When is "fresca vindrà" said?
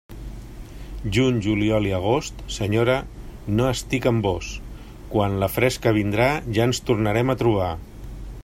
5.59-6.31